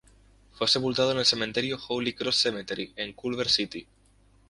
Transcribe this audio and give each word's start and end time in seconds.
Fue 0.53 0.67
sepultado 0.67 1.11
en 1.11 1.19
el 1.19 1.25
cementerio 1.27 1.77
"Holy 1.89 2.13
Cross 2.13 2.37
Cemetery" 2.41 2.91
en 2.95 3.13
Culver 3.13 3.47
City. 3.47 3.85